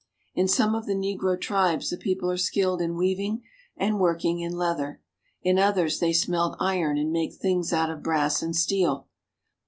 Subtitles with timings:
[0.33, 3.43] In some of the negro tribes the people are skilled in weaving
[3.77, 4.99] and working in leather,
[5.43, 9.07] in others they smelt iron and make things out of brass and steel.